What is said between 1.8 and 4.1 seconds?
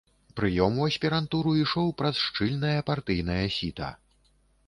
праз шчыльнае партыйнае сіта.